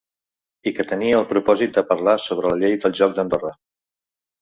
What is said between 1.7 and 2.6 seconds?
de parlar sobre